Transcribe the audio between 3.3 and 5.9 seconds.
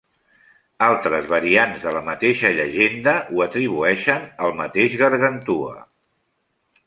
ho atribueixen al mateix Gargantua.